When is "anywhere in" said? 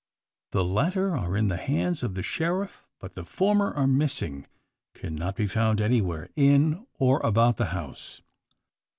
5.79-6.87